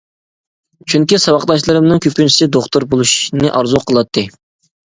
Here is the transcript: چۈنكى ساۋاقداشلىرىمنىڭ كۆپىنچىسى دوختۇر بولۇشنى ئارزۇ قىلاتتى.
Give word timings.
چۈنكى 0.93 1.19
ساۋاقداشلىرىمنىڭ 1.25 2.01
كۆپىنچىسى 2.05 2.49
دوختۇر 2.57 2.89
بولۇشنى 2.95 3.55
ئارزۇ 3.61 3.83
قىلاتتى. 3.91 4.29